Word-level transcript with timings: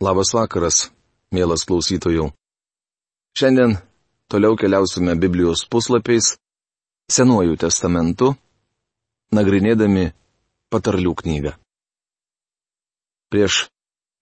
Labas 0.00 0.30
vakaras, 0.32 0.86
mielas 1.28 1.66
klausytojų. 1.68 2.30
Šiandien 3.36 3.74
toliau 4.32 4.56
keliausime 4.56 5.12
Biblijos 5.20 5.66
puslapiais, 5.68 6.38
Senuoju 7.10 7.56
testamentu, 7.58 8.28
nagrinėdami 9.34 10.12
patarlių 10.70 11.12
knygą. 11.18 11.52
Prieš 13.34 13.64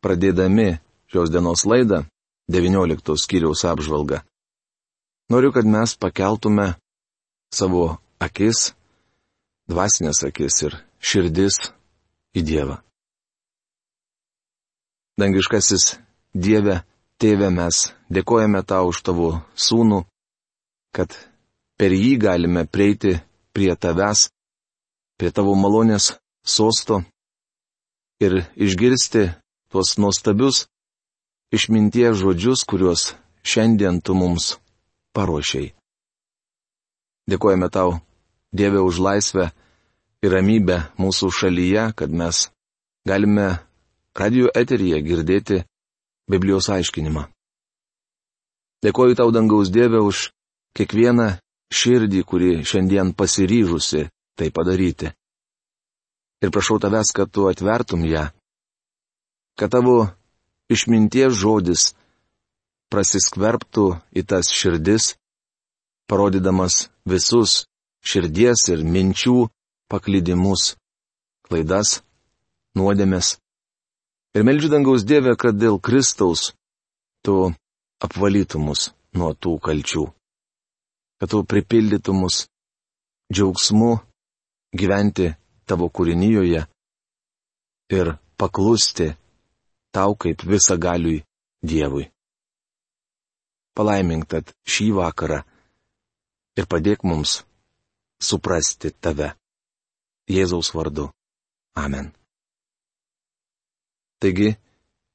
pradėdami 0.01 0.81
šios 1.13 1.29
dienos 1.29 1.67
laidą, 1.69 2.07
19 2.49 3.19
skyriaus 3.21 3.67
apžvalgą, 3.69 4.23
noriu, 5.29 5.53
kad 5.53 5.69
mes 5.69 5.95
pakeltume 6.01 6.73
savo 7.53 7.99
akis, 8.25 8.73
dvasinės 9.69 10.25
akis 10.33 10.63
ir 10.65 10.81
širdis 10.99 11.61
į 12.33 12.47
Dievą. 12.49 12.81
Dangiškasis 15.19 15.97
Dieve, 16.35 16.83
Tėve, 17.19 17.49
mes 17.51 17.89
dėkojame 18.15 18.61
tau 18.63 18.93
už 18.93 19.01
tavo 19.03 19.29
sūnų, 19.59 20.05
kad 20.95 21.11
per 21.75 21.91
jį 21.91 22.13
galime 22.23 22.63
prieiti 22.71 23.17
prie 23.51 23.73
tavęs, 23.75 24.29
prie 25.19 25.33
tavo 25.35 25.57
malonės 25.59 26.13
sosto 26.47 27.01
ir 28.23 28.45
išgirsti 28.55 29.25
tuos 29.75 29.97
nuostabius 29.99 30.69
išminties 31.51 32.23
žodžius, 32.23 32.63
kuriuos 32.63 33.15
šiandien 33.43 33.99
tu 33.99 34.15
mums 34.15 34.55
paruošiai. 35.19 35.73
Dėkojame 37.27 37.69
tau, 37.75 37.99
Dieve, 38.55 38.79
už 38.81 39.03
laisvę 39.03 39.51
ir 40.23 40.31
ramybę 40.33 40.79
mūsų 41.03 41.35
šalyje, 41.35 41.91
kad 41.99 42.15
mes 42.15 42.47
galime 43.03 43.59
radio 44.19 44.51
eteryje 44.55 45.01
girdėti 45.07 45.63
Biblijos 46.29 46.69
aiškinimą. 46.75 47.25
Dėkoju 48.85 49.17
tau 49.19 49.31
dangaus 49.35 49.71
Dieve 49.75 50.01
už 50.05 50.29
kiekvieną 50.77 51.39
širdį, 51.75 52.21
kuri 52.29 52.51
šiandien 52.63 53.15
pasiryžusi 53.19 54.09
tai 54.39 54.51
padaryti. 54.55 55.11
Ir 56.43 56.53
prašau 56.55 56.79
tavęs, 56.79 57.11
kad 57.17 57.31
tu 57.35 57.49
atvertum 57.51 58.05
ją, 58.07 58.29
kad 59.59 59.73
tavo 59.75 60.07
išminties 60.71 61.35
žodis 61.35 61.93
prasiskverbtų 62.93 63.87
į 64.15 64.23
tas 64.31 64.53
širdis, 64.55 65.17
parodydamas 66.09 66.87
visus 67.09 67.65
širdies 68.07 68.69
ir 68.73 68.85
minčių 68.87 69.49
paklydimus, 69.91 70.77
klaidas, 71.49 72.01
nuodėmės. 72.79 73.37
Ir 74.37 74.45
meldžiu 74.45 74.71
dangaus 74.73 75.07
Dievę, 75.09 75.35
kad 75.41 75.57
dėl 75.57 75.79
Kristaus 75.81 76.53
tu 77.25 77.49
apvalytum 78.05 78.69
mus 78.69 78.91
nuo 79.17 79.33
tų 79.35 79.57
kalčių. 79.65 80.05
Kad 81.19 81.33
tu 81.33 81.43
pripildytum 81.49 82.21
mus 82.23 82.45
džiaugsmu 83.33 83.91
gyventi 84.79 85.33
tavo 85.69 85.89
kūrinyjoje 85.89 86.63
ir 87.99 88.13
paklusti 88.39 89.09
tau 89.93 90.15
kaip 90.15 90.45
visagaliui 90.45 91.25
Dievui. 91.65 92.07
Palaimink 93.75 94.29
tad 94.31 94.53
šį 94.69 94.93
vakarą 94.99 95.41
ir 96.59 96.67
padėk 96.71 97.03
mums 97.07 97.41
suprasti 98.23 98.93
tave. 98.93 99.33
Jėzaus 100.29 100.75
vardu. 100.75 101.09
Amen. 101.79 102.18
Taigi, 104.19 104.57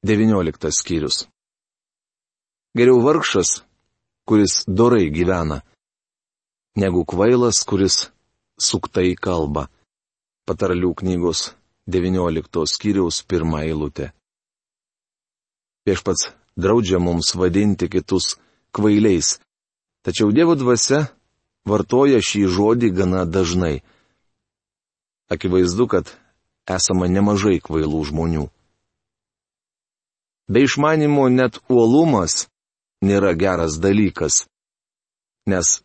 19 0.04 0.72
skyrius. 0.72 1.28
Geriau 2.78 3.02
vargšas, 3.04 3.50
kuris 4.28 4.64
dorai 4.68 5.10
gyvena, 5.12 5.60
negu 6.80 7.04
kvailas, 7.04 7.60
kuris 7.68 7.98
suktai 8.56 9.12
kalba. 9.20 9.68
Patarlių 10.48 10.94
knygos 11.00 11.52
19 11.88 12.64
skyriaus 12.68 13.20
pirmą 13.28 13.60
eilutę. 13.68 14.14
Viešpats 15.84 16.32
draudžia 16.56 17.00
mums 17.04 17.36
vadinti 17.36 17.92
kitus 17.92 18.38
kvailiais, 18.72 19.40
tačiau 20.04 20.32
Dievo 20.32 20.56
dvasia 20.56 21.10
vartoja 21.68 22.24
šį 22.24 22.48
žodį 22.56 22.96
gana 22.96 23.28
dažnai. 23.28 23.84
Akivaizdu, 25.28 25.92
kad 25.92 26.12
esama 26.72 27.12
nemažai 27.12 27.60
kvailų 27.60 28.04
žmonių. 28.08 28.48
Be 30.54 30.62
išmanimo 30.68 31.24
net 31.34 31.58
uolumas 31.74 32.34
nėra 33.02 33.32
geras 33.44 33.80
dalykas. 33.82 34.44
Nes 35.50 35.80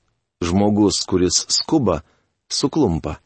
žmogus, 0.45 1.01
kuris 1.09 1.39
skuba, 1.57 2.03
suklumpa. 2.53 3.17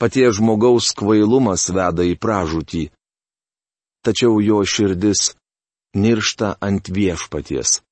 Patie 0.00 0.30
žmogaus 0.32 0.94
kvailumas 0.96 1.68
veda 1.76 2.06
į 2.08 2.16
pražūtį. 2.16 2.86
Tačiau 4.00 4.40
jo 4.40 4.62
širdis 4.64 5.34
niršta 5.92 6.54
ant 6.64 6.88
viešpaties. 6.88 7.82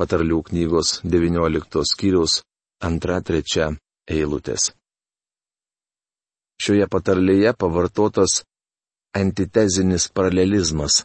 Patarlių 0.00 0.40
knygos 0.48 1.00
19 1.04 1.84
skyriaus 1.92 2.40
2-3 2.80 3.76
eilutės. 4.16 4.72
Šioje 6.56 6.88
patarlėje 6.88 7.52
pavartotas 7.60 8.40
antitezinis 9.16 10.08
paralelizmas. 10.12 11.04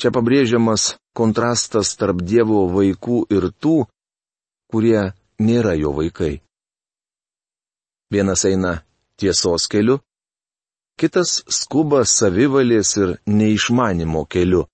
Čia 0.00 0.12
pabrėžiamas 0.14 0.94
kontrastas 1.16 1.92
tarp 2.00 2.22
Dievo 2.24 2.64
vaikų 2.72 3.24
ir 3.36 3.50
tų, 3.60 3.84
kurie 4.70 5.10
nėra 5.42 5.74
jo 5.76 5.92
vaikai. 5.96 6.38
Vienas 8.10 8.44
eina 8.48 8.80
tiesos 9.20 9.68
keliu, 9.70 10.00
kitas 10.98 11.40
skuba 11.46 12.04
savivalės 12.08 12.96
ir 13.02 13.16
neišmanimo 13.28 14.24
keliu. 14.24 14.64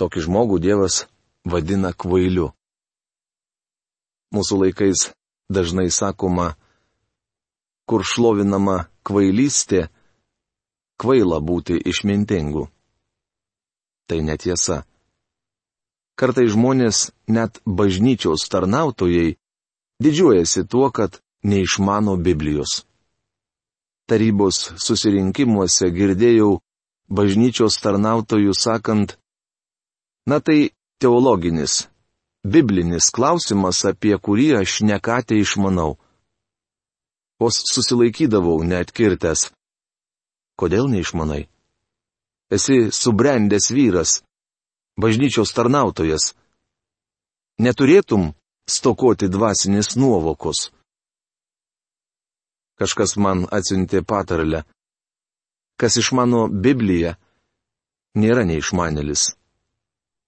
Tokį 0.00 0.24
žmogų 0.26 0.58
Dievas 0.64 1.04
vadina 1.44 1.92
kvailiu. 1.92 2.50
Mūsų 4.34 4.58
laikais 4.64 5.10
dažnai 5.52 5.90
sakoma, 5.94 6.54
kur 7.86 8.02
šlovinama 8.02 8.88
kvailystė, 9.06 9.86
kvaila 11.04 11.38
būti 11.44 11.76
išmintingu. 11.84 12.64
Tai 14.08 14.18
netiesa. 14.24 14.84
Kartai 16.16 16.46
žmonės, 16.48 17.10
net 17.28 17.60
bažnyčios 17.66 18.48
tarnautojai, 18.48 19.36
didžiuojasi 20.00 20.64
tuo, 20.64 20.88
kad 20.88 21.20
neišmano 21.44 22.16
Biblijos. 22.16 22.84
Tarybos 24.08 24.72
susirinkimuose 24.80 25.90
girdėjau 25.92 26.60
bažnyčios 27.08 27.76
tarnautojų 27.84 28.54
sakant, 28.56 29.16
na 30.28 30.40
tai 30.40 30.72
teologinis, 31.00 31.88
biblinis 32.44 33.10
klausimas, 33.12 33.82
apie 33.84 34.16
kurį 34.16 34.48
aš 34.62 34.80
nekatė 34.88 35.40
išmanau. 35.40 35.98
Vos 37.40 37.60
susilaikydavau 37.72 38.62
neatkirtęs, 38.64 39.50
Kodėl 40.60 40.86
neišmanai? 40.92 41.48
Esi 42.54 42.90
subrendęs 42.94 43.70
vyras, 43.74 44.20
bažnyčios 45.00 45.50
tarnautojas. 45.56 46.34
Neturėtum 47.58 48.32
stokoti 48.70 49.28
dvasinės 49.30 49.94
nuovokos. 49.98 50.70
Kažkas 52.78 53.16
man 53.16 53.44
atsiuntė 53.54 54.02
patarlę. 54.02 54.64
Kas 55.78 55.98
išmano 55.98 56.46
Bibliją, 56.48 57.14
nėra 58.18 58.44
neišmanelis. 58.46 59.34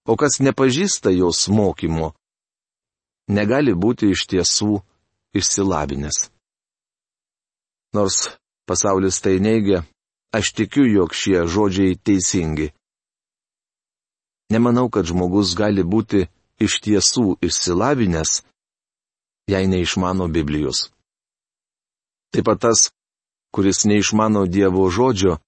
O 0.06 0.14
kas 0.18 0.38
nepažįsta 0.42 1.10
jos 1.14 1.48
mokymo, 1.50 2.12
negali 3.26 3.74
būti 3.74 4.10
iš 4.14 4.26
tiesų 4.30 4.78
išsilavinęs. 5.34 6.30
Nors 7.94 8.18
pasaulis 8.66 9.18
tai 9.22 9.38
neigia, 9.42 9.82
Aš 10.36 10.52
tikiu, 10.52 10.84
jog 10.84 11.14
šie 11.16 11.46
žodžiai 11.48 11.96
teisingi. 11.96 12.68
Nemanau, 14.52 14.90
kad 14.92 15.08
žmogus 15.08 15.54
gali 15.56 15.80
būti 15.80 16.26
iš 16.60 16.74
tiesų 16.84 17.38
išsilavinęs, 17.46 18.32
jei 19.48 19.66
neišmano 19.72 20.28
Biblijos. 20.28 20.90
Taip 22.32 22.44
pat 22.48 22.60
tas, 22.64 22.80
kuris 23.54 23.86
neišmano 23.88 24.44
Dievo 24.46 24.84
žodžio, 24.96 25.38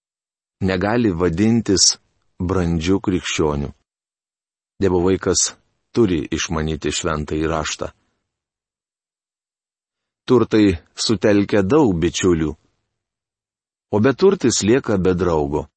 negali 0.65 1.13
vadintis 1.13 1.99
brandžiu 2.41 2.97
krikščioniu. 3.05 3.75
Dievo 4.81 5.03
vaikas 5.05 5.53
turi 5.93 6.23
išmanyti 6.37 6.95
šventą 6.95 7.37
įraštą. 7.37 7.91
Turtai 10.29 10.79
sutelkia 10.97 11.61
daug 11.61 11.93
bičiulių 12.01 12.55
o 13.91 14.01
beturtis 14.01 14.63
lieka 14.63 14.99
be 14.99 15.15
draugo. 15.15 15.69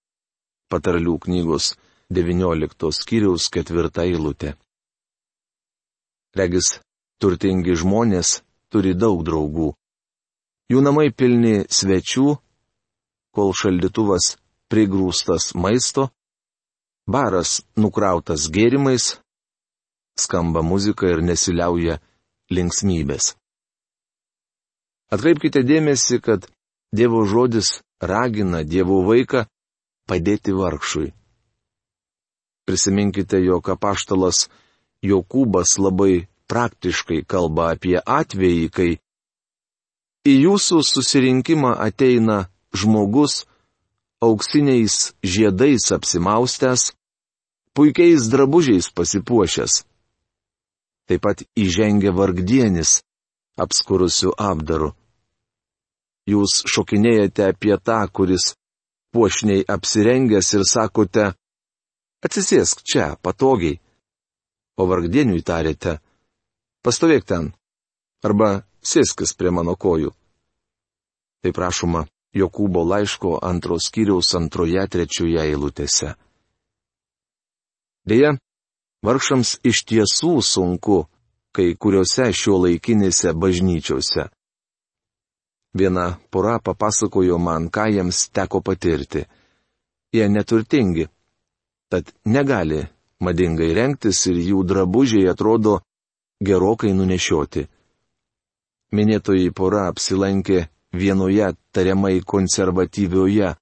patarlių 0.71 1.17
knygos 1.25 1.65
19 2.11 2.91
skyriaus 2.95 3.49
4 3.51 3.91
eilutė. 4.05 4.53
Regis, 6.35 6.79
turtingi 7.19 7.75
žmonės 7.75 8.39
turi 8.71 8.93
daug 8.95 9.19
draugų. 9.27 9.73
Jų 10.71 10.79
namai 10.79 11.09
pilni 11.11 11.65
svečių, 11.67 12.37
kol 13.35 13.51
šaldytuvas 13.51 14.37
prigrūstas 14.71 15.51
maisto, 15.59 16.07
baras 17.03 17.59
nukrautas 17.75 18.47
gėrimais, 18.47 19.17
skamba 20.15 20.63
muzika 20.63 21.11
ir 21.11 21.19
nesiliauja 21.19 21.99
linksmybės. 22.47 23.35
Atkreipkite 25.11 25.67
dėmesį, 25.67 26.23
kad 26.23 26.47
Dievo 26.95 27.25
žodis 27.27 27.81
ragina 28.01 28.63
Dievo 28.63 29.01
vaiką 29.05 29.45
padėti 30.09 30.53
vargšui. 30.57 31.11
Prisiminkite, 32.65 33.39
jog 33.41 33.69
apaštalas 33.73 34.47
Jokūbas 35.01 35.77
labai 35.81 36.27
praktiškai 36.51 37.23
kalba 37.25 37.71
apie 37.75 37.97
atvejį, 37.97 38.67
kai 38.69 38.91
į 40.27 40.33
jūsų 40.45 40.81
susirinkimą 40.85 41.71
ateina 41.87 42.43
žmogus 42.75 43.45
auksiniais 44.21 45.13
žiedais 45.25 45.89
apsimaustęs, 45.95 46.91
puikiais 47.73 48.29
drabužiais 48.29 48.91
pasipuošęs. 48.93 49.81
Taip 51.09 51.21
pat 51.25 51.41
įžengia 51.57 52.13
vargdienis, 52.13 53.01
apskurusiu 53.57 54.35
apdaru. 54.37 54.93
Jūs 56.29 56.61
šokinėjate 56.69 57.47
apie 57.51 57.75
tą, 57.81 58.03
kuris 58.13 58.53
puošniai 59.11 59.65
apsirengęs 59.67 60.53
ir 60.57 60.65
sakote, 60.67 61.31
atsisėsk 62.25 62.83
čia, 62.85 63.15
patogiai. 63.21 63.79
O 64.79 64.85
vargdieniui 64.87 65.41
tarėte, 65.45 65.97
pastovėk 66.85 67.25
ten, 67.27 67.51
arba 68.23 68.63
sėskis 68.81 69.33
prie 69.37 69.51
mano 69.53 69.75
kojų. 69.75 70.13
Tai 71.41 71.51
prašoma 71.57 72.05
Jokūbo 72.31 72.85
laiško 72.87 73.41
antros 73.43 73.89
kiriaus 73.91 74.29
antroje 74.39 74.85
trečioje 74.87 75.41
eilutėse. 75.43 76.13
Deja, 78.07 78.31
vargšams 79.03 79.57
iš 79.67 79.83
tiesų 79.89 80.37
sunku, 80.45 81.01
kai 81.51 81.73
kuriuose 81.75 82.29
šio 82.31 82.55
laikinėse 82.63 83.33
bažnyčiose. 83.35 84.29
Viena 85.73 86.17
pora 86.29 86.59
papasakojo 86.59 87.37
man, 87.37 87.69
ką 87.69 87.87
jiems 87.93 88.29
teko 88.35 88.61
patirti. 88.61 89.23
Jie 90.11 90.27
neturtingi, 90.29 91.05
tad 91.89 92.11
negali 92.25 92.81
madingai 93.23 93.71
rengtis 93.77 94.25
ir 94.27 94.41
jų 94.49 94.65
drabužiai 94.67 95.29
atrodo 95.31 95.79
gerokai 96.43 96.91
nunešioti. 96.97 97.67
Minėtoji 98.91 99.53
pora 99.55 99.87
apsilankė 99.87 100.65
vienoje 100.91 101.53
tariamai 101.71 102.19
konservatyvioje 102.27 103.53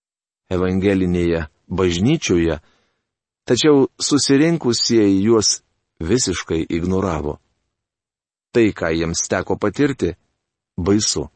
evangelinėje 0.50 1.46
bažnyčioje, 1.70 2.58
tačiau 3.46 3.86
susirinkusieji 4.02 5.22
juos 5.22 5.60
visiškai 6.02 6.64
ignoravo. 6.66 7.38
Tai, 8.50 8.66
ką 8.74 8.90
jiems 8.98 9.28
teko 9.30 9.60
patirti, 9.62 10.16
baisu. 10.74 11.28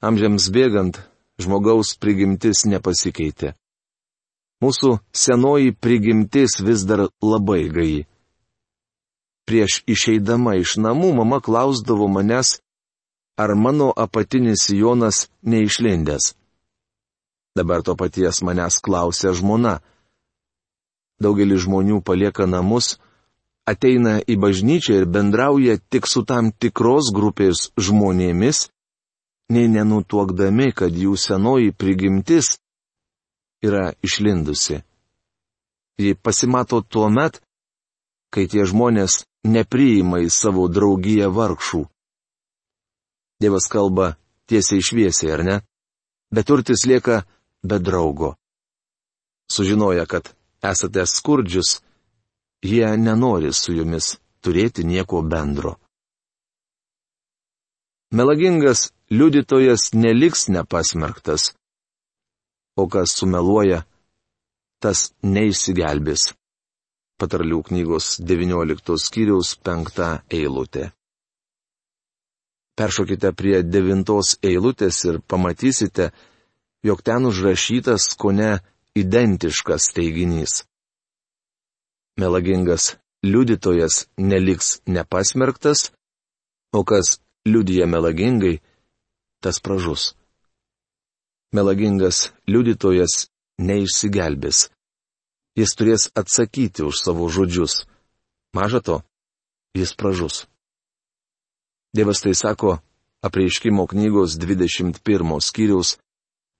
Amžiams 0.00 0.46
bėgant, 0.48 0.96
žmogaus 1.36 1.92
prigimtis 2.00 2.64
nepasikeitė. 2.64 3.52
Mūsų 4.64 4.94
senoji 5.12 5.74
prigimtis 5.76 6.56
vis 6.64 6.86
dar 6.88 7.02
labai 7.20 7.66
gai. 7.68 7.92
Prieš 9.44 9.82
išeidama 9.84 10.56
iš 10.56 10.78
namų 10.80 11.12
mama 11.20 11.40
klausdavo 11.44 12.08
manęs, 12.08 12.60
ar 13.36 13.52
mano 13.56 13.90
apatinis 13.92 14.70
Jonas 14.72 15.28
neišlindęs. 15.44 16.32
Dabar 17.56 17.84
to 17.84 17.92
paties 17.92 18.40
manęs 18.40 18.80
klausia 18.80 19.36
žmona. 19.36 19.80
Daugelis 21.20 21.66
žmonių 21.66 22.00
palieka 22.00 22.48
namus, 22.48 22.94
ateina 23.68 24.20
į 24.24 24.40
bažnyčią 24.40 25.02
ir 25.02 25.08
bendrauja 25.12 25.76
tik 25.92 26.08
su 26.08 26.24
tam 26.24 26.52
tikros 26.56 27.12
grupės 27.12 27.68
žmonėmis, 27.76 28.70
nei 29.50 29.68
nenutuokdami, 29.68 30.70
kad 30.72 30.94
jų 30.94 31.16
senoji 31.18 31.72
prigimtis 31.74 32.56
yra 33.62 33.90
išlindusi. 34.06 34.80
Ji 36.00 36.14
pasimato 36.14 36.80
tuo 36.80 37.10
met, 37.10 37.40
kai 38.30 38.46
tie 38.48 38.64
žmonės 38.64 39.24
nepriima 39.44 40.22
į 40.24 40.30
savo 40.32 40.68
draugiją 40.70 41.28
vargšų. 41.34 41.82
Dievas 43.40 43.66
kalba 43.72 44.14
tiesiai 44.48 44.84
šviesiai, 44.84 45.32
ar 45.34 45.44
ne? 45.44 45.56
Bet 46.30 46.46
turtis 46.46 46.86
lieka 46.86 47.24
be 47.64 47.78
draugo. 47.82 48.36
Sužinoja, 49.50 50.06
kad 50.06 50.30
esate 50.62 51.06
skurdžius, 51.06 51.80
jie 52.62 52.86
nenori 52.96 53.52
su 53.52 53.74
jumis 53.74 54.18
turėti 54.44 54.84
nieko 54.86 55.22
bendro. 55.26 55.74
Melagingas 58.14 58.90
liudytojas 59.10 59.92
neliks 59.94 60.48
nepasmerktas. 60.48 61.54
O 62.76 62.86
kas 62.88 63.16
sumeluoja, 63.18 63.82
tas 64.80 65.10
neišsigelbės. 65.22 66.30
Patarlių 67.20 67.60
knygos 67.68 68.14
19 68.24 68.96
skyriaus 68.96 69.52
5 69.66 70.06
eilutė. 70.38 70.88
Peršokite 72.78 73.34
prie 73.36 73.60
9 73.66 74.38
eilutės 74.50 75.02
ir 75.04 75.20
pamatysite, 75.20 76.12
jog 76.86 77.02
ten 77.04 77.26
užrašytas 77.28 78.14
kone 78.16 78.62
identiškas 78.96 79.90
teiginys. 79.92 80.64
Melagingas 82.16 82.94
liudytojas 83.22 84.06
neliks 84.16 84.80
nepasmerktas, 84.86 85.90
o 86.72 86.84
kas 86.84 87.18
liudija 87.44 87.86
melagingai, 87.86 88.60
tas 89.40 89.60
pražus. 89.60 90.14
Melagingas 91.52 92.30
liudytojas 92.46 93.26
neišsigelbės. 93.58 94.68
Jis 95.58 95.74
turės 95.76 96.06
atsakyti 96.14 96.86
už 96.86 97.02
savo 97.02 97.26
žodžius. 97.28 97.84
Maža 98.54 98.80
to, 98.80 98.96
jis 99.74 99.92
pražus. 99.98 100.46
Dievas 101.94 102.22
tai 102.22 102.34
sako 102.34 102.78
apreiškimo 103.26 103.86
knygos 103.90 104.38
21 104.38 105.40
skyriaus 105.42 105.98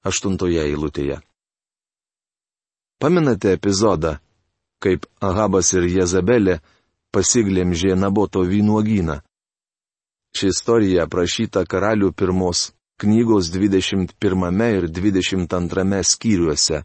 8 0.05 0.37
eilutėje. 0.65 1.21
Paminate 3.01 3.55
epizodą, 3.57 4.19
kaip 4.83 5.07
Ahabas 5.21 5.73
ir 5.73 5.87
Jezabelė 5.89 6.59
pasiglemžė 7.15 7.95
Naboto 7.97 8.43
vynuogyną. 8.45 9.21
Ši 10.37 10.51
istorija 10.53 11.05
aprašyta 11.09 11.65
karalių 11.67 12.13
pirmos 12.13 12.71
knygos 13.01 13.51
21 13.53 14.63
ir 14.77 14.87
22 14.89 16.03
skyriuose. 16.05 16.83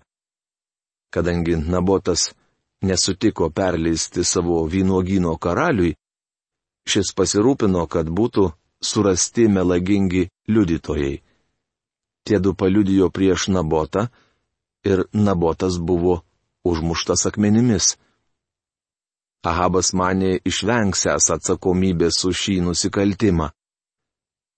Kadangi 1.14 1.56
Nabotas 1.56 2.32
nesutiko 2.82 3.50
perleisti 3.50 4.24
savo 4.24 4.64
vynuogino 4.66 5.38
karaliui, 5.38 5.96
šis 6.88 7.14
pasirūpino, 7.18 7.86
kad 7.88 8.10
būtų 8.10 8.50
surasti 8.82 9.48
melagingi 9.48 10.28
liudytojai. 10.48 11.22
Tie 12.26 12.40
du 12.40 12.54
paliudijo 12.54 13.10
prieš 13.10 13.48
Nabotą 13.54 14.08
ir 14.86 15.06
Nabotas 15.14 15.78
buvo 15.80 16.22
užmuštas 16.66 17.26
akmenimis. 17.30 17.96
Ahabas 19.46 19.92
manė 19.94 20.40
išvengsęs 20.50 21.30
atsakomybės 21.36 22.24
už 22.26 22.36
šį 22.44 22.56
nusikaltimą. 22.66 23.52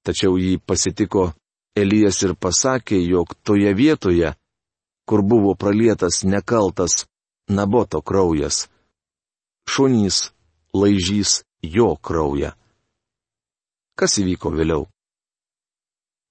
Tačiau 0.08 0.38
jį 0.40 0.54
pasitiko 0.64 1.34
Elijas 1.78 2.22
ir 2.24 2.34
pasakė, 2.40 2.98
jog 3.04 3.36
toje 3.44 3.74
vietoje, 3.76 4.32
kur 5.08 5.22
buvo 5.22 5.54
pralietas 5.56 6.24
nekaltas 6.24 7.06
Naboto 7.48 8.02
kraujas, 8.02 8.68
šunys 9.68 10.32
laižys 10.74 11.44
jo 11.62 11.94
kraują. 11.96 12.52
Kas 14.00 14.18
įvyko 14.22 14.52
vėliau? 14.56 14.88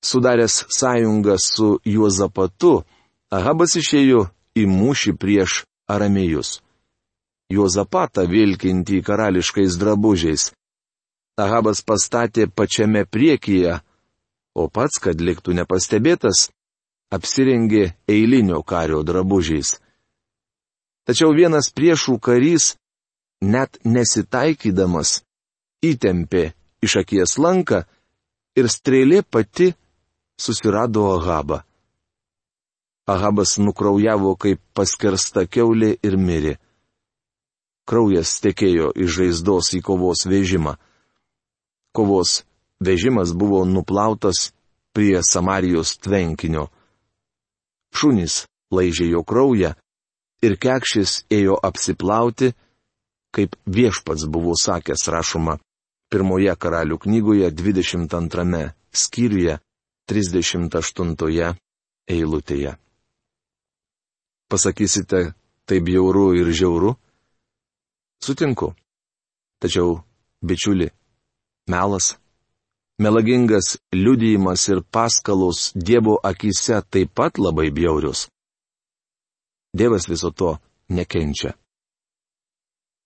Sudaręs 0.05 0.65
sąjungą 0.71 1.37
su 1.41 1.79
Juozapatu, 1.85 2.85
Ahabas 3.33 3.77
išėjo 3.81 4.29
į 4.57 4.67
mūšį 4.71 5.17
prieš 5.19 5.65
aramėjus. 5.91 6.61
Juozapatą 7.51 8.27
vilkinti 8.27 9.03
karališkais 9.07 9.79
drabužiais. 9.79 10.51
Ahabas 11.39 11.83
pastatė 11.87 12.49
pačiame 12.49 13.05
priekyje, 13.05 13.77
o 14.57 14.67
pats, 14.73 14.99
kad 14.99 15.21
liktų 15.21 15.55
nepastebėtas, 15.61 16.49
apsirengė 17.13 17.93
eilinio 18.09 18.63
kario 18.63 19.03
drabužiais. 19.07 19.77
Tačiau 21.07 21.31
vienas 21.37 21.71
priešų 21.71 22.17
karys, 22.19 22.75
net 23.45 23.79
nesitaikydamas, 23.85 25.21
įtempė 25.85 26.51
iš 26.83 26.99
akies 27.05 27.37
lanką 27.39 27.85
ir 28.59 28.67
strėlė 28.73 29.23
pati 29.23 29.71
susirado 30.41 31.07
Ahabą. 31.15 31.63
Ahabas 33.07 33.55
nukraujavo 33.63 34.35
kaip 34.35 34.59
paskersta 34.75 35.47
keulė 35.47 35.95
ir 36.03 36.17
mirė. 36.19 36.57
Kraujas 37.87 38.41
tekėjo 38.43 38.91
iš 38.99 39.11
žaizdos 39.21 39.71
į 39.79 39.81
kovos 39.87 40.27
vežimą. 40.27 40.75
Kovos 41.95 42.43
vežimas 42.83 43.33
buvo 43.33 43.63
nuplautas 43.65 44.51
prie 44.97 45.21
Samarijos 45.23 45.97
tvenkinio. 46.03 46.67
Šunys 47.95 48.45
laižė 48.75 49.11
jo 49.13 49.23
kraują 49.23 49.75
ir 50.43 50.57
kekšis 50.61 51.23
ėjo 51.33 51.57
apsiplauti, 51.63 52.53
kaip 53.31 53.57
viešpats 53.65 54.27
buvo 54.27 54.57
sakęs 54.59 55.07
rašoma 55.13 55.57
pirmoje 56.11 56.55
karalių 56.57 56.99
knygoje 57.03 57.51
22 57.51 58.73
skyriuje 58.93 59.59
38 60.11 61.55
eilutėje. 62.07 62.77
Pasakysite, 64.47 65.35
tai 65.67 65.79
bjauru 65.83 66.29
ir 66.39 66.53
žiauru? 66.55 66.95
Sutinku. 68.25 68.75
Tačiau, 69.61 70.03
bičiuli, 70.43 70.89
melas, 71.69 72.17
melagingas 72.99 73.79
liudijimas 73.93 74.69
ir 74.69 74.81
paskalos 74.95 75.73
Dievo 75.75 76.15
akise 76.23 76.83
taip 76.91 77.15
pat 77.15 77.39
labai 77.39 77.71
bjaurius. 77.71 78.29
Dievas 79.77 80.09
viso 80.09 80.31
to 80.31 80.59
nekenčia. 80.89 81.53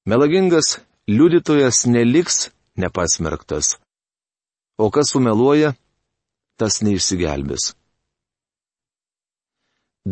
Melagingas 0.06 0.80
liudytojas 1.08 1.86
neliks 1.86 2.50
nepasmerktas. 2.76 3.76
O 4.78 4.90
kas 4.94 5.12
sumeluoja, 5.12 5.74
tas 6.58 6.80
neišsigelbės. 6.84 7.74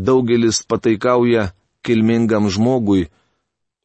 Daugelis 0.06 0.60
pataikauja 0.68 1.52
kilmingam 1.84 2.50
žmogui, 2.52 3.08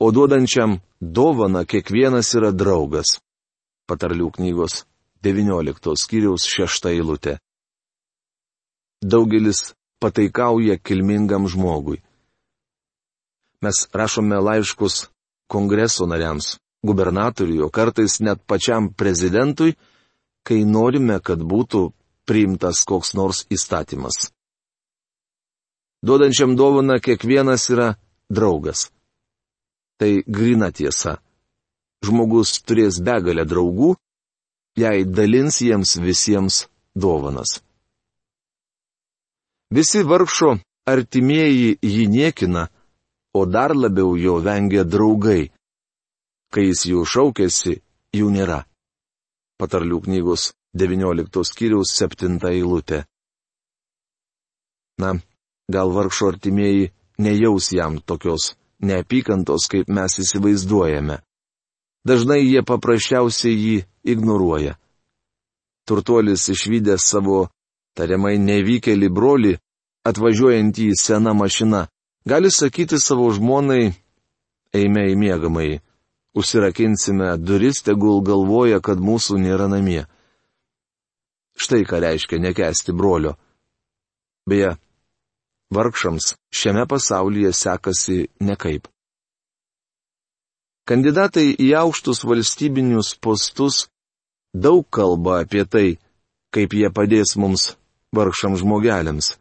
o 0.03 0.11
duodančiam 0.11 0.79
dovana 0.99 1.63
kiekvienas 1.65 2.33
yra 2.35 2.51
draugas. 2.51 3.19
Patarlių 3.87 4.33
knygos 4.35 4.83
19 5.23 5.95
skyriaus 6.01 6.43
6 6.51 6.89
eilutė. 6.91 7.37
Daugelis 8.99 9.73
pataikauja 10.03 10.75
kilmingam 10.83 11.47
žmogui. 11.47 12.01
Mes 13.63 13.77
rašome 13.95 14.39
laiškus 14.43 15.07
kongreso 15.47 16.07
nariams, 16.11 16.57
gubernatoriui, 16.83 17.61
o 17.63 17.69
kartais 17.71 18.19
net 18.19 18.43
pačiam 18.47 18.89
prezidentui, 18.91 19.77
kai 20.43 20.65
norime, 20.67 21.21
kad 21.23 21.39
būtų 21.39 21.93
priimtas 22.27 22.83
koks 22.83 23.13
nors 23.15 23.45
įstatymas. 23.47 24.33
Duodančiam 26.03 26.57
dovaną 26.59 26.99
kiekvienas 26.99 27.69
yra 27.71 27.93
draugas. 28.27 28.89
Tai 29.99 30.23
grina 30.27 30.71
tiesa. 30.71 31.19
Žmogus 32.03 32.59
turės 32.67 32.99
begalę 32.99 33.45
draugų, 33.47 33.93
jei 34.75 35.05
dalins 35.05 35.61
jiems 35.61 35.95
visiems 36.03 36.65
dovanas. 36.95 37.61
Visi 39.73 40.03
vargšo 40.03 40.57
artimieji 40.85 41.77
jį 41.81 42.05
niekina, 42.09 42.67
o 43.33 43.45
dar 43.45 43.73
labiau 43.75 44.17
jo 44.17 44.37
vengia 44.43 44.83
draugai. 44.83 45.49
Kai 46.53 46.67
jis 46.69 46.83
jų 46.91 47.05
šaukėsi, 47.13 47.79
jų 48.13 48.27
nėra. 48.35 48.59
Patarlių 49.57 50.01
knygos 50.05 50.51
19 50.77 51.45
skyriaus 51.49 51.93
7 51.97 52.37
eilutė. 52.51 53.05
Na, 55.01 55.15
gal 55.69 55.89
vargšo 55.95 56.33
artimieji 56.33 56.91
nejaus 57.17 57.71
jam 57.73 57.97
tokios 58.01 58.53
neapykantos, 58.83 59.67
kaip 59.71 59.89
mes 59.89 60.19
įsivaizduojame. 60.23 61.19
Dažnai 62.03 62.41
jie 62.43 62.63
paprasčiausiai 62.67 63.55
jį 63.55 63.77
ignoruoja. 64.13 64.75
Turtuolis 65.87 66.49
išvykęs 66.51 67.05
savo 67.07 67.47
tariamai 67.95 68.35
nevykėlį 68.39 69.09
brolį, 69.13 69.53
atvažiuojantį 70.07 70.89
į 70.91 70.99
seną 70.99 71.33
mašiną, 71.37 71.85
gali 72.27 72.51
sakyti 72.51 72.99
savo 72.99 73.29
žmonai, 73.35 73.93
eime 74.75 75.05
į 75.11 75.15
mėgamai, 75.19 75.81
užsirakinsime 76.35 77.37
duris, 77.37 77.83
tegul 77.85 78.23
galvoja, 78.25 78.81
kad 78.81 78.99
mūsų 78.99 79.39
nėra 79.43 79.69
namie. 79.71 80.03
Štai 81.55 81.83
ką 81.85 82.01
reiškia 82.01 82.41
nekesti 82.41 82.95
brolio. 82.97 83.35
Beje, 84.49 84.73
vargšams 85.75 86.33
šiame 86.53 86.85
pasaulyje 86.89 87.51
sekasi 87.53 88.17
nekaip. 88.39 88.87
Kandidatai 90.89 91.53
į 91.63 91.69
aukštus 91.79 92.23
valstybinius 92.27 93.13
postus 93.23 93.87
daug 94.53 94.83
kalba 94.91 95.39
apie 95.43 95.63
tai, 95.65 95.87
kaip 96.53 96.75
jie 96.75 96.89
padės 96.91 97.37
mums 97.39 97.73
vargšams 98.15 98.61
žmogeliams. 98.61 99.37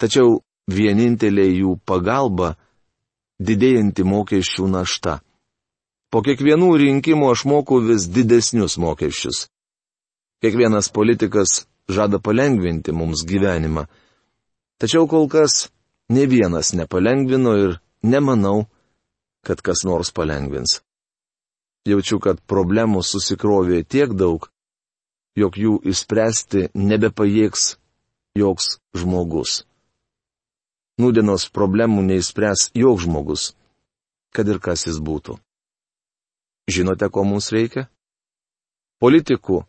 Tačiau 0.00 0.40
vienintelė 0.70 1.46
jų 1.60 1.76
pagalba- 1.84 2.56
didėjanti 3.46 4.02
mokesčių 4.04 4.70
našta. 4.70 5.20
Po 6.10 6.22
kiekvienų 6.22 6.70
rinkimų 6.78 7.30
aš 7.34 7.44
moku 7.44 7.80
vis 7.82 8.06
didesnius 8.06 8.78
mokesčius. 8.78 9.48
Kiekvienas 10.42 10.88
politikas 10.88 11.66
žada 11.88 12.18
palengvinti 12.18 12.92
mums 12.92 13.24
gyvenimą. 13.26 13.86
Tačiau 14.78 15.06
kol 15.10 15.28
kas 15.30 15.68
ne 16.10 16.26
vienas 16.26 16.72
nepalengvino 16.74 17.52
ir 17.64 17.76
nemanau, 18.02 18.66
kad 19.46 19.60
kas 19.62 19.84
nors 19.84 20.10
palengvins. 20.10 20.80
Jaučiu, 21.84 22.18
kad 22.20 22.40
problemų 22.48 23.02
susikrovė 23.04 23.84
tiek 23.84 24.14
daug, 24.16 24.48
jog 25.36 25.58
jų 25.58 25.74
išspręsti 25.90 26.70
nebepajėgs 26.74 27.74
joks 28.38 28.78
žmogus. 28.96 29.64
Nūdienos 30.98 31.50
problemų 31.50 32.04
neįspręs 32.06 32.70
joks 32.78 33.04
žmogus, 33.04 33.42
kad 34.34 34.48
ir 34.48 34.62
kas 34.62 34.86
jis 34.86 35.00
būtų. 35.02 35.36
Žinote, 36.70 37.10
ko 37.12 37.24
mums 37.28 37.50
reikia? 37.52 37.88
Politikų, 39.02 39.64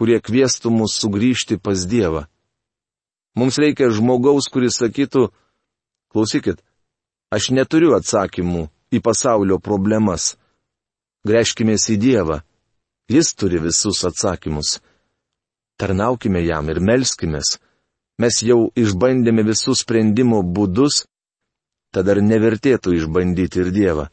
kurie 0.00 0.18
kvieštų 0.18 0.72
mus 0.74 0.96
sugrįžti 0.98 1.60
pas 1.62 1.84
Dievą. 1.86 2.26
Mums 3.38 3.56
reikia 3.58 3.88
žmogaus, 3.90 4.50
kuris 4.52 4.76
sakytų, 4.80 5.28
klausykit, 6.12 6.60
aš 7.32 7.50
neturiu 7.56 7.94
atsakymų 7.96 8.66
į 8.92 9.00
pasaulio 9.00 9.58
problemas. 9.58 10.34
Greškime 11.24 11.78
į 11.78 11.96
Dievą. 12.02 12.42
Jis 13.08 13.34
turi 13.34 13.60
visus 13.62 14.04
atsakymus. 14.04 14.80
Tarnaukime 15.78 16.42
jam 16.44 16.68
ir 16.68 16.80
melskimės. 16.80 17.58
Mes 18.20 18.42
jau 18.44 18.70
išbandėme 18.76 19.42
visus 19.46 19.82
sprendimo 19.82 20.42
būdus, 20.42 21.06
tad 21.92 22.08
ar 22.12 22.20
nevertėtų 22.22 22.94
išbandyti 22.98 23.62
ir 23.64 23.72
Dievą. 23.72 24.04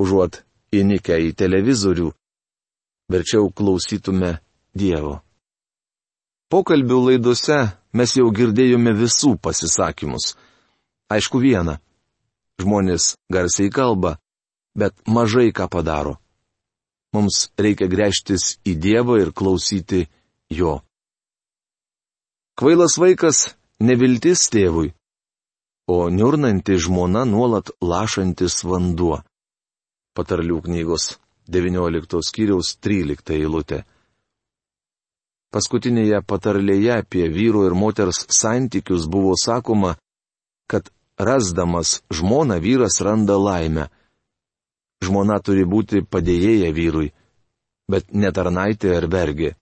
Užuot 0.00 0.40
įnikę 0.74 1.20
į 1.28 1.34
televizorių, 1.38 2.08
verčiau 3.12 3.52
klausytume 3.52 4.38
Dievo. 4.74 5.20
Pokalbių 6.52 6.98
laidose 7.08 7.60
mes 7.96 8.16
jau 8.18 8.28
girdėjome 8.34 8.92
visų 8.98 9.36
pasisakymus. 9.42 10.34
Aišku 11.12 11.40
viena. 11.40 11.78
Žmonės 12.60 13.14
garsiai 13.32 13.70
kalba, 13.72 14.18
bet 14.78 14.94
mažai 15.06 15.50
ką 15.56 15.66
padaro. 15.70 16.18
Mums 17.14 17.48
reikia 17.58 17.88
grėžtis 17.90 18.58
į 18.66 18.74
Dievą 18.82 19.20
ir 19.22 19.30
klausyti 19.32 20.04
Jo. 20.50 20.80
Kvailas 22.58 22.98
vaikas 22.98 23.54
neviltis 23.82 24.46
tėvui, 24.50 24.92
o 25.90 26.10
niurnanti 26.10 26.76
žmona 26.78 27.24
nuolat 27.26 27.72
lašantis 27.82 28.62
vanduo. 28.66 29.22
Patarlių 30.14 30.60
knygos 30.66 31.16
19 31.50 32.22
skyriaus 32.22 32.76
13 32.78 33.34
eilutė. 33.34 33.82
Paskutinėje 35.54 36.18
patarlėje 36.26 36.96
apie 36.98 37.28
vyro 37.30 37.60
ir 37.68 37.76
moters 37.78 38.24
santykius 38.26 39.04
buvo 39.06 39.36
sakoma, 39.38 39.92
kad 40.66 40.88
rasdamas 41.18 42.00
žmoną 42.10 42.56
vyras 42.64 42.98
randa 43.06 43.36
laimę. 43.38 43.84
Žmona 45.04 45.38
turi 45.38 45.62
būti 45.62 46.02
padėjėja 46.02 46.72
vyrui, 46.74 47.12
bet 47.86 48.10
netarnaitė 48.10 48.96
ar 48.96 49.06
vergė. 49.12 49.52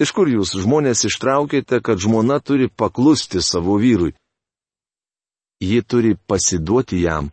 Iš 0.00 0.14
kur 0.16 0.30
jūs 0.32 0.54
žmonės 0.56 1.04
ištraukėte, 1.04 1.82
kad 1.84 2.00
žmona 2.00 2.40
turi 2.40 2.70
paklusti 2.72 3.42
savo 3.44 3.76
vyrui? 3.76 4.14
Ji 5.60 5.82
turi 5.84 6.16
pasiduoti 6.16 7.02
jam. 7.04 7.28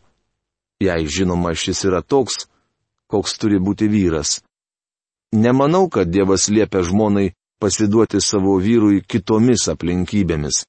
Jei 0.84 1.08
žinoma, 1.08 1.56
šis 1.56 1.86
yra 1.88 2.04
toks, 2.04 2.50
koks 3.08 3.40
turi 3.40 3.64
būti 3.64 3.88
vyras. 3.88 4.42
Nemanau, 5.32 5.90
kad 5.90 6.10
Dievas 6.10 6.50
liepia 6.50 6.82
žmonai 6.84 7.34
pasiduoti 7.62 8.22
savo 8.22 8.56
vyrui 8.58 9.04
kitomis 9.06 9.68
aplinkybėmis. 9.70 10.64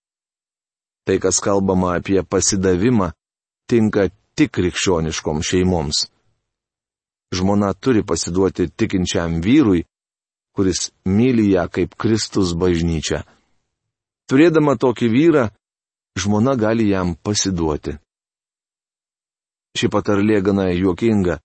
Tai, 1.06 1.16
kas 1.22 1.40
kalbama 1.40 1.94
apie 1.96 2.20
pasidavimą, 2.22 3.12
tinka 3.70 4.10
tik 4.36 4.52
krikščioniškom 4.58 5.40
šeimoms. 5.46 6.08
Žmona 7.32 7.72
turi 7.72 8.02
pasiduoti 8.04 8.68
tikinčiam 8.68 9.40
vyrui, 9.40 9.86
kuris 10.52 10.90
myli 11.06 11.52
ją 11.54 11.64
kaip 11.72 11.94
Kristus 11.94 12.52
bažnyčia. 12.58 13.22
Turėdama 14.28 14.76
tokį 14.76 15.08
vyrą, 15.14 15.44
žmona 16.18 16.56
gali 16.58 16.90
jam 16.90 17.14
pasiduoti. 17.14 17.96
Ši 19.78 19.88
patarlė 19.88 20.42
gana 20.42 20.68
juokinga, 20.74 21.38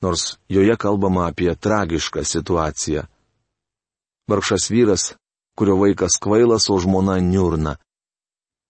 nors 0.00 0.38
joje 0.48 0.76
kalbama 0.76 1.26
apie 1.28 1.54
tragišką 1.54 2.24
situaciją. 2.24 3.02
Vargšas 4.28 4.70
vyras, 4.70 5.04
kurio 5.56 5.76
vaikas 5.76 6.16
kvailas, 6.22 6.70
o 6.70 6.78
žmona 6.78 7.18
niurna. 7.20 7.76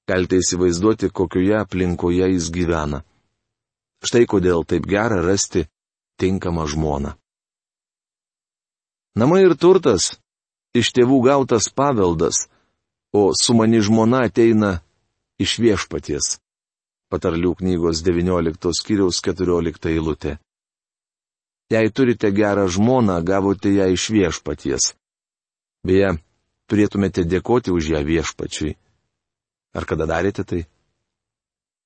Galite 0.08 0.40
įsivaizduoti, 0.40 1.10
kokioje 1.12 1.56
aplinkoje 1.60 2.32
jis 2.32 2.50
gyvena. 2.50 3.04
Štai 4.02 4.24
kodėl 4.26 4.64
taip 4.64 4.88
gera 4.88 5.20
rasti 5.22 5.66
tinkamą 6.18 6.64
žmoną. 6.66 7.12
Namai 9.20 9.42
ir 9.44 9.54
turtas- 9.54 10.16
iš 10.80 10.92
tėvų 10.96 11.18
gautas 11.28 11.68
paveldas, 11.68 12.48
o 13.12 13.32
sumani 13.34 13.80
žmona 13.82 14.24
ateina 14.26 14.80
iš 15.38 15.58
viešpaties. 15.58 16.38
Patarlių 17.10 17.56
knygos 17.58 18.02
19 18.06 18.72
skyriaus 18.72 19.18
14 19.20 19.90
eilutė. 19.90 20.38
Jei 21.70 21.90
turite 21.90 22.32
gerą 22.34 22.66
žmoną, 22.68 23.20
gavote 23.22 23.70
ją 23.70 23.86
iš 23.94 24.08
viešpaties. 24.10 24.90
Beje, 25.86 26.16
turėtumėte 26.66 27.22
dėkoti 27.22 27.70
už 27.70 27.92
ją 27.94 28.00
viešpačiui. 28.04 28.74
Ar 29.78 29.86
kada 29.86 30.08
darėte 30.10 30.42
tai? 30.42 30.64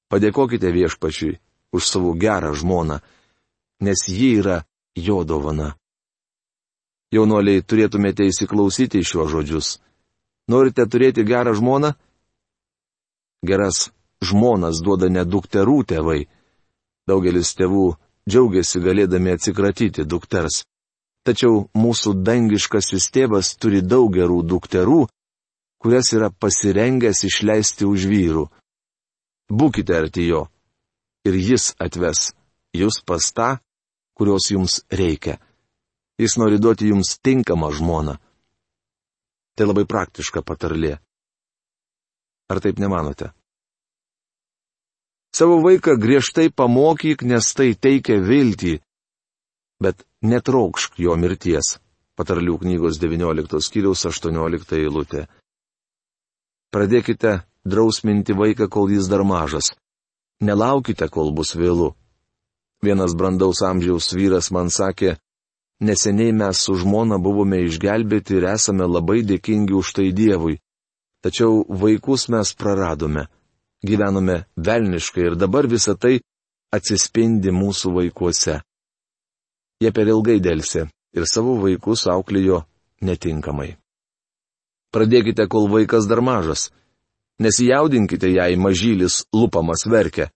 Padėkokite 0.08 0.72
viešpačiui 0.72 1.36
už 1.76 1.82
savo 1.84 2.14
gerą 2.16 2.54
žmoną, 2.56 3.00
nes 3.84 4.06
ji 4.08 4.38
yra 4.40 4.62
jo 4.96 5.20
dovana. 5.24 5.74
Jaunoliai, 7.12 7.62
turėtumėte 7.62 8.24
įsiklausyti 8.26 9.02
į 9.02 9.08
šiuos 9.10 9.30
žodžius. 9.30 9.68
Norite 10.48 10.86
turėti 10.88 11.24
gerą 11.28 11.52
žmoną? 11.54 11.92
Geras 13.44 13.90
žmonas 14.24 14.80
duoda 14.80 15.10
ne 15.12 15.24
dukterų 15.28 15.84
tėvai. 15.92 16.24
Daugelis 17.06 17.52
tėvų 17.58 17.94
džiaugiasi 18.28 18.80
galėdami 18.84 19.34
atsikratyti 19.34 20.04
dukters. 20.08 20.62
Tačiau 21.24 21.64
mūsų 21.72 22.14
dangiškasis 22.24 23.08
tėvas 23.12 23.54
turi 23.56 23.80
daug 23.80 24.12
gerų 24.12 24.42
dukterų, 24.44 25.04
kurias 25.80 26.12
yra 26.16 26.28
pasirengęs 26.30 27.24
išleisti 27.28 27.88
už 27.88 28.08
vyrų. 28.10 28.44
Būkite 29.48 29.96
arti 29.96 30.26
jo. 30.28 30.46
Ir 31.24 31.36
jis 31.40 31.72
atves 31.80 32.32
jūs 32.76 33.00
pas 33.08 33.24
tą, 33.32 33.48
kurios 34.16 34.50
jums 34.52 34.82
reikia. 34.92 35.38
Jis 36.20 36.36
nori 36.40 36.60
duoti 36.60 36.92
jums 36.92 37.16
tinkamą 37.24 37.72
žmoną. 37.72 38.18
Tai 39.56 39.66
labai 39.70 39.86
praktiška 39.88 40.42
patarlė. 40.42 40.98
Ar 42.52 42.60
taip 42.60 42.78
nemanote? 42.78 43.32
Savo 45.34 45.58
vaiką 45.64 45.96
griežtai 45.98 46.50
pamokyk, 46.54 47.24
nes 47.26 47.48
tai 47.58 47.72
teikia 47.74 48.20
viltį, 48.22 48.76
bet 49.82 50.04
netraukšk 50.22 51.00
jo 51.02 51.16
mirties. 51.18 51.78
Patarlių 52.14 52.60
knygos 52.62 53.00
19 53.02 53.58
skyriaus 53.66 54.06
18 54.06 54.78
eilutė. 54.78 55.24
Pradėkite 56.70 57.40
drausminti 57.66 58.36
vaiką, 58.38 58.70
kol 58.70 58.94
jis 58.94 59.10
dar 59.10 59.24
mažas. 59.26 59.72
Nelaukite, 60.38 61.10
kol 61.10 61.34
bus 61.34 61.56
vėlu. 61.58 61.90
Vienas 62.86 63.18
brandaus 63.18 63.64
amžiaus 63.66 64.12
vyras 64.14 64.52
man 64.54 64.70
sakė, 64.70 65.16
Neseniai 65.80 66.32
mes 66.32 66.60
su 66.64 66.76
žmona 66.78 67.18
buvome 67.18 67.58
išgelbėti 67.66 68.38
ir 68.38 68.46
esame 68.54 68.86
labai 68.86 69.22
dėkingi 69.26 69.74
už 69.74 69.90
tai 69.96 70.12
Dievui. 70.14 70.60
Tačiau 71.24 71.64
vaikus 71.82 72.28
mes 72.30 72.52
praradome. 72.54 73.26
Gyvenome 73.84 74.44
velniškai 74.56 75.26
ir 75.28 75.34
dabar 75.36 75.68
visa 75.68 75.94
tai 75.94 76.18
atsispindi 76.74 77.52
mūsų 77.52 77.92
vaikuose. 77.98 78.60
Jie 79.82 79.90
per 79.92 80.08
ilgai 80.08 80.38
dėlse 80.40 80.86
ir 81.14 81.26
savo 81.28 81.58
vaikus 81.60 82.06
auklėjo 82.10 82.62
netinkamai. 83.04 83.74
Pradėkite, 84.94 85.48
kol 85.50 85.68
vaikas 85.68 86.06
dar 86.06 86.22
mažas. 86.22 86.70
Nesijaudinkite, 87.42 88.30
jei 88.30 88.56
mažylis 88.56 89.24
lupamas 89.34 89.82
verkia. 89.90 90.28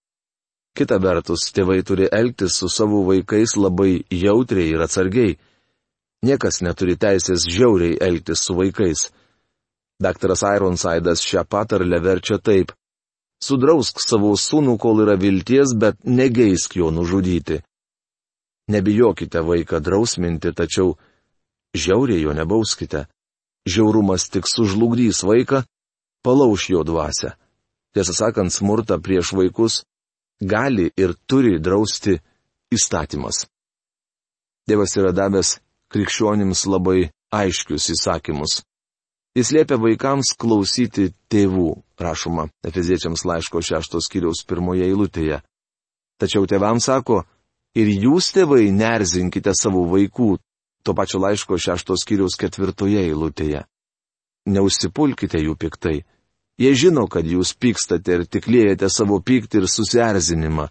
Kita 0.75 0.99
vertus, 1.03 1.47
tėvai 1.55 1.81
turi 1.87 2.09
elgtis 2.11 2.59
su 2.59 2.69
savo 2.71 3.05
vaikais 3.07 3.55
labai 3.57 4.03
jautriai 4.11 4.75
ir 4.75 4.83
atsargiai. 4.83 5.37
Niekas 6.27 6.61
neturi 6.67 6.97
teisės 6.99 7.47
žiauriai 7.47 7.99
elgtis 8.03 8.43
su 8.43 8.55
vaikais. 8.59 9.09
Daktaras 10.03 10.43
Ironsaidas 10.43 11.23
šią 11.23 11.45
patarlę 11.47 11.99
verčia 12.03 12.39
taip. 12.39 12.75
Sudrausk 13.39 14.01
savo 14.03 14.33
sūnų, 14.35 14.77
kol 14.83 15.05
yra 15.05 15.15
vilties, 15.19 15.75
bet 15.79 16.01
negeisk 16.05 16.77
jo 16.81 16.91
nužudyti. 16.91 17.61
Nebijokite 18.69 19.41
vaiką 19.47 19.81
drausminti, 19.81 20.53
tačiau 20.53 20.97
žiauriai 21.75 22.25
jo 22.25 22.35
nebauskite. 22.35 23.07
Žiaurumas 23.69 24.29
tik 24.33 24.49
sužlugdys 24.49 25.23
vaiką, 25.25 25.63
palauš 26.25 26.71
jo 26.75 26.83
dvasę. 26.85 27.37
Tiesą 27.95 28.15
sakant, 28.17 28.53
smurtą 28.53 28.99
prieš 29.01 29.33
vaikus 29.37 29.83
gali 30.41 30.91
ir 30.97 31.15
turi 31.27 31.59
drausti 31.59 32.19
įstatymas. 32.75 33.47
Dievas 34.69 34.93
yra 35.01 35.15
davęs 35.17 35.57
krikščionims 35.93 36.67
labai 36.69 37.09
aiškius 37.33 37.89
įsakymus. 37.95 38.63
Jis 39.39 39.53
liepia 39.55 39.79
vaikams 39.79 40.33
klausyti 40.35 41.13
tėvų, 41.31 41.71
rašoma 42.01 42.49
Efeziečiams 42.67 43.23
laiško 43.29 43.63
šeštos 43.63 44.11
kiriaus 44.11 44.43
pirmoje 44.49 44.89
eilutėje. 44.89 45.41
Tačiau 46.19 46.49
tėvams 46.51 46.89
sako, 46.91 47.23
ir 47.79 47.91
jūs 47.93 48.33
tėvai 48.35 48.73
nerzinkite 48.75 49.55
savo 49.55 49.85
vaikų, 49.93 50.33
to 50.83 50.95
pačio 50.99 51.23
laiško 51.23 51.59
šeštos 51.61 52.03
kiriaus 52.09 52.35
ketvirtoje 52.41 53.05
eilutėje. 53.07 53.63
Neužsipulkite 54.49 55.39
jų 55.45 55.55
piktai 55.61 56.01
Jie 56.59 56.73
žino, 56.75 57.07
kad 57.07 57.27
jūs 57.27 57.53
pykstate 57.55 58.17
ir 58.17 58.25
tik 58.27 58.49
liejate 58.51 58.89
savo 58.91 59.21
pyktį 59.23 59.63
ir 59.63 59.67
susierzinimą. 59.71 60.67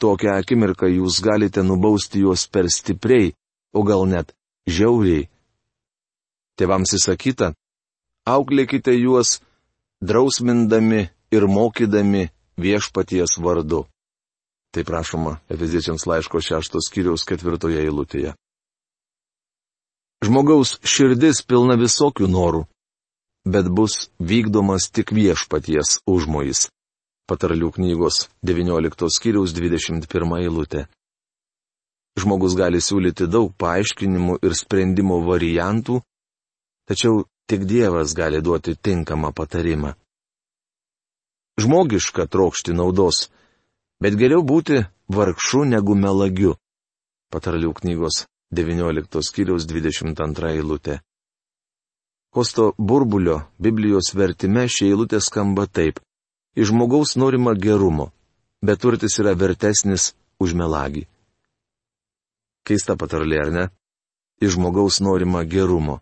Tokią 0.00 0.38
akimirką 0.40 0.88
jūs 0.88 1.20
galite 1.20 1.60
nubausti 1.60 2.22
juos 2.24 2.46
per 2.48 2.70
stipriai, 2.72 3.34
o 3.76 3.84
gal 3.84 4.06
net 4.08 4.32
žiauriai. 4.64 5.26
Tėvams 6.56 6.96
įsakyta, 6.96 7.52
auklėkite 8.34 8.94
juos, 8.96 9.38
drausmindami 10.00 11.08
ir 11.34 11.46
mokydami 11.46 12.28
viešpaties 12.60 13.38
vardu. 13.42 13.84
Tai 14.70 14.86
prašoma 14.86 15.38
Efeziečiams 15.50 16.06
laiško 16.06 16.42
šeštos 16.46 16.90
kiriaus 16.94 17.26
ketvirtoje 17.26 17.82
eilutėje. 17.82 18.36
Žmogaus 20.24 20.76
širdis 20.84 21.40
pilna 21.48 21.78
visokių 21.80 22.28
norų 22.30 22.66
bet 23.44 23.68
bus 23.68 24.10
vykdomas 24.18 24.90
tik 24.92 25.12
viešpaties 25.12 26.00
užmojais. 26.06 26.68
Patarlių 27.28 27.70
knygos 27.76 28.28
19 28.44 29.08
skyriaus 29.08 29.54
21 29.54 30.36
eilutė. 30.42 30.86
Žmogus 32.18 32.56
gali 32.58 32.80
siūlyti 32.82 33.30
daug 33.30 33.52
paaiškinimų 33.56 34.40
ir 34.42 34.56
sprendimo 34.58 35.20
variantų, 35.24 36.00
tačiau 36.90 37.24
tik 37.50 37.66
Dievas 37.66 38.14
gali 38.14 38.38
duoti 38.46 38.76
tinkamą 38.78 39.32
patarimą. 39.34 39.90
Žmogiška 41.58 42.26
trokšti 42.30 42.72
naudos, 42.78 43.26
bet 44.02 44.14
geriau 44.20 44.44
būti 44.46 44.84
vargšu 45.10 45.64
negu 45.72 45.96
melagiu. 45.98 46.54
Patarlių 47.34 47.72
knygos 47.80 48.24
19 48.54 49.22
skyriaus 49.28 49.66
22 49.66 50.52
eilutė. 50.54 51.00
Kosto 52.30 52.68
burbulio 52.78 53.40
Biblijos 53.58 54.12
vertime 54.14 54.68
šie 54.70 54.92
eilutė 54.92 55.18
skamba 55.18 55.66
taip. 55.66 55.98
Iš 56.54 56.70
žmogaus 56.70 57.16
norima 57.18 57.56
gerumo, 57.58 58.12
bet 58.62 58.78
turtis 58.82 59.18
yra 59.18 59.34
vertesnis 59.34 60.12
už 60.38 60.54
melagį. 60.54 61.02
Keista 62.62 62.94
patarlė, 62.94 63.42
ar 63.42 63.50
ne? 63.56 63.64
Iš 64.38 64.54
žmogaus 64.54 65.00
norima 65.02 65.42
gerumo. 65.42 65.98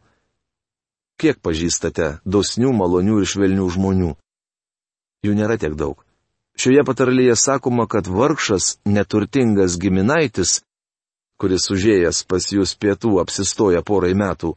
Kiek 1.19 1.41
pažįstate 1.43 2.19
dosnių, 2.23 2.71
malonių 2.79 3.23
ir 3.23 3.27
švelnių 3.27 3.67
žmonių? 3.75 4.13
Jų 5.27 5.33
nėra 5.35 5.57
tiek 5.59 5.75
daug. 5.75 5.99
Šioje 6.59 6.85
patarlėje 6.87 7.35
sakoma, 7.39 7.87
kad 7.91 8.07
vargšas, 8.11 8.79
neturtingas 8.87 9.77
giminaitis, 9.83 10.61
kuris 11.39 11.69
užėjęs 11.75 12.25
pas 12.31 12.47
jūs 12.55 12.75
pietų 12.79 13.19
apsistoja 13.23 13.83
porai 13.83 14.15
metų, 14.19 14.55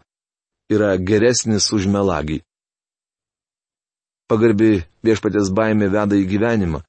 yra 0.74 0.96
geresnis 0.98 1.70
už 1.74 1.90
melagį. 1.90 2.42
Pagarbi 4.30 4.84
viešpatės 5.06 5.50
baimė 5.54 5.90
veda 5.94 6.18
į 6.18 6.26
gyvenimą. 6.30 6.82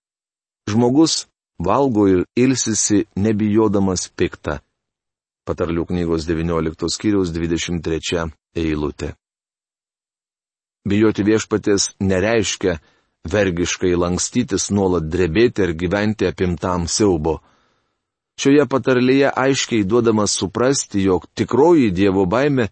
Žmogus 0.70 1.26
valgo 1.58 2.06
ir 2.08 2.20
ilsisi 2.38 3.06
nebijodamas 3.16 4.06
piktą. 4.16 4.60
Patarlių 5.48 5.88
knygos 5.88 6.28
19 6.28 6.92
skyriaus 6.92 7.32
23 7.34 8.28
eilutė. 8.54 9.16
Bijoti 10.88 11.22
viešpatės 11.22 11.92
nereiškia, 12.02 12.78
vergiškai 13.30 13.94
lankstytis, 13.94 14.70
nuolat 14.74 15.06
drebėti 15.06 15.62
ar 15.62 15.72
gyventi 15.78 16.26
apimtam 16.26 16.88
siaubo. 16.90 17.38
Šioje 18.40 18.64
patarlėje 18.66 19.30
aiškiai 19.30 19.84
duodamas 19.86 20.34
suprasti, 20.34 21.04
jog 21.04 21.28
tikroji 21.38 21.92
Dievo 21.94 22.24
baime 22.26 22.70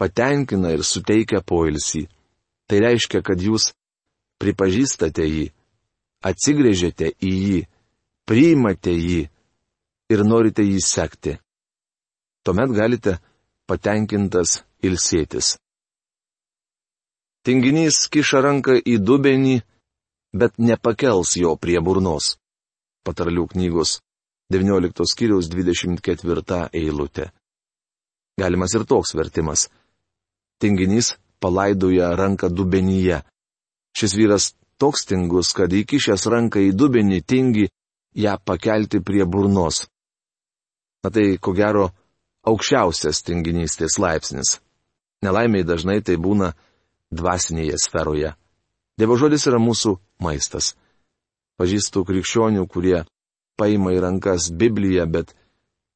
patenkina 0.00 0.72
ir 0.72 0.84
suteikia 0.86 1.42
poilsį. 1.44 2.06
Tai 2.70 2.80
reiškia, 2.80 3.20
kad 3.20 3.42
jūs 3.42 3.72
pripažįstate 4.40 5.26
jį, 5.28 5.44
atsigrėžėte 6.24 7.10
į 7.20 7.32
jį, 7.34 7.60
priimate 8.24 8.94
jį 8.94 9.20
ir 10.14 10.24
norite 10.24 10.64
jį 10.64 10.80
sekti. 10.80 11.36
Tuomet 12.44 12.72
galite 12.76 13.18
patenkintas 13.68 14.62
ilsėtis. 14.84 15.58
Tinginys 17.44 18.06
kiša 18.08 18.40
ranką 18.40 18.78
į 18.80 18.98
dubenį 19.04 19.58
bet 20.34 20.58
nepakels 20.58 21.36
jo 21.38 21.54
prie 21.60 21.78
burnos. 21.80 22.34
Patarlių 23.06 23.46
knygos 23.52 24.00
19 24.52 25.06
skyriaus 25.06 25.48
24 25.52 26.60
eilutė. 26.74 27.30
Galimas 28.40 28.74
ir 28.74 28.84
toks 28.90 29.14
vertimas. 29.14 29.68
Tinginys 30.58 31.14
palaidoja 31.38 32.10
ranką 32.18 32.50
dubenyje. 32.50 33.22
Šis 33.94 34.16
vyras 34.18 34.50
toks 34.82 35.06
tingus, 35.06 35.52
kad 35.54 35.70
įkišęs 35.70 36.26
ranką 36.26 36.64
į 36.66 36.72
dubenį 36.74 37.20
tingi 37.22 37.68
ją 38.18 38.34
pakelti 38.42 38.98
prie 39.04 39.22
burnos. 39.24 39.84
Na 41.04 41.12
tai, 41.14 41.36
ko 41.38 41.52
gero, 41.54 41.90
aukščiausias 42.48 43.22
tinginystės 43.22 44.00
laipsnis. 44.02 44.58
Nelaimiai 45.22 45.66
dažnai 45.68 46.00
tai 46.02 46.16
būna 46.18 46.54
dvasinėje 47.16 47.78
sferoje. 47.80 48.34
Dievo 48.98 49.16
žodis 49.18 49.46
yra 49.50 49.58
mūsų 49.62 49.96
maistas. 50.22 50.74
Pažįstu 51.58 52.04
krikščionių, 52.06 52.66
kurie 52.66 53.04
paima 53.58 53.94
į 53.94 54.02
rankas 54.02 54.50
Bibliją, 54.50 55.06
bet 55.10 55.34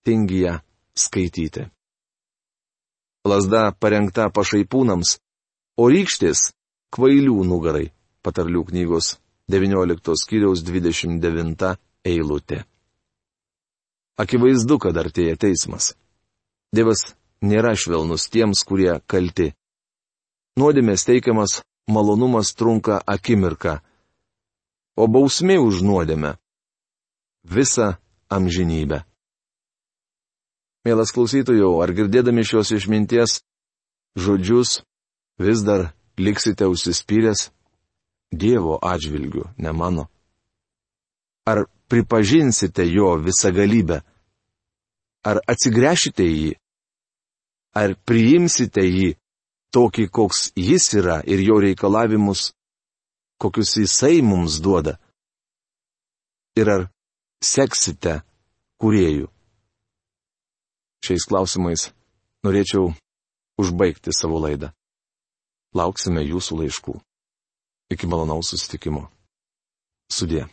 tingi 0.06 0.44
ją 0.44 0.58
skaityti. 0.98 1.66
Lasda 3.28 3.72
parengta 3.74 4.28
pašaipūnams, 4.34 5.18
o 5.78 5.88
rykštis 5.90 6.52
kvailių 6.94 7.42
nugarai, 7.46 7.90
patarlių 8.22 8.64
knygos 8.70 9.16
19 9.50 10.14
skyriaus 10.22 10.62
29 10.64 11.74
eilutė. 12.08 12.62
Akivaizdu, 14.18 14.78
kad 14.82 14.96
artėja 14.98 15.36
teismas. 15.38 15.92
Dievas 16.74 17.14
nėra 17.40 17.74
švelnus 17.78 18.26
tiems, 18.32 18.64
kurie 18.66 18.98
kalti. 19.06 19.52
Nuodėmės 20.58 21.04
teikiamas 21.06 21.60
malonumas 21.86 22.50
trunka 22.58 22.98
akimirką, 23.06 23.78
o 24.98 25.04
bausmė 25.06 25.58
už 25.62 25.82
nuodėmę- 25.86 26.34
visą 27.54 27.94
amžinybę. 28.28 29.04
Mielas 30.84 31.12
klausytojų, 31.14 31.68
ar 31.82 31.92
girdėdami 31.94 32.42
šios 32.42 32.72
išminties 32.74 33.42
žodžius 34.18 34.82
vis 35.38 35.62
dar 35.62 35.92
liksite 36.18 36.66
užsispyręs 36.66 37.50
Dievo 38.32 38.78
atžvilgiu, 38.82 39.48
ne 39.56 39.72
mano? 39.72 40.08
Ar 41.46 41.64
pripažinsite 41.88 42.84
jo 42.84 43.16
visą 43.16 43.52
galybę? 43.56 44.02
Ar 45.24 45.40
atsigręšite 45.48 46.24
į 46.24 46.36
jį? 46.42 46.52
Ar 47.72 47.94
priimsite 48.04 48.84
jį 48.84 49.14
tokį, 49.74 50.08
koks 50.10 50.52
jis 50.56 50.92
yra 51.00 51.20
ir 51.26 51.42
jo 51.44 51.58
reikalavimus, 51.62 52.52
kokius 53.40 53.76
jisai 53.80 54.22
mums 54.22 54.60
duoda. 54.64 54.98
Ir 56.58 56.70
ar 56.74 56.86
seksite 57.44 58.20
kuriejų? 58.82 59.28
Šiais 61.04 61.28
klausimais 61.30 61.88
norėčiau 62.42 62.90
užbaigti 63.60 64.14
savo 64.14 64.40
laidą. 64.42 64.72
Lauksime 65.76 66.24
jūsų 66.24 66.62
laiškų. 66.64 66.96
Iki 67.94 68.08
malonaus 68.10 68.50
susitikimo. 68.50 69.06
Sudė. 70.10 70.48